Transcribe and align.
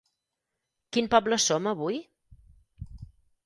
Quin 0.97 1.11
poble 1.15 1.39
som 1.45 1.71
avui? 1.75 2.03